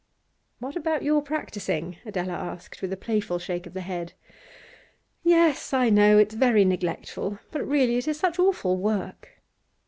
'What 0.57 0.75
about 0.75 1.03
your 1.03 1.21
practising?' 1.21 1.97
Adela 2.07 2.33
asked, 2.33 2.81
with 2.81 2.91
a 2.91 2.97
playful 2.97 3.37
shake 3.37 3.67
of 3.67 3.75
the 3.75 3.81
head. 3.81 4.13
'Yes, 5.21 5.73
I 5.73 5.91
know 5.91 6.17
it's 6.17 6.33
very 6.33 6.65
neglectful, 6.65 7.37
but 7.51 7.67
really 7.67 7.97
it 7.97 8.07
is 8.07 8.19
such 8.19 8.39
awful 8.39 8.77
work. 8.77 9.37